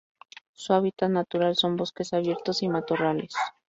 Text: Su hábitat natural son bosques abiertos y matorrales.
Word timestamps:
Su 0.53 0.73
hábitat 0.73 1.11
natural 1.11 1.55
son 1.55 1.75
bosques 1.75 2.11
abiertos 2.13 2.63
y 2.63 2.69
matorrales. 2.69 3.35